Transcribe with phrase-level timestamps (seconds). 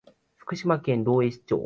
[0.35, 1.59] 福島県浪江町